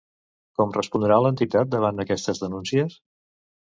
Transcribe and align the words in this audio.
Com 0.61 0.71
respondrà 0.77 1.19
l'entitat 1.25 1.71
davant 1.75 2.05
aquestes 2.05 2.43
denúncies? 2.47 2.97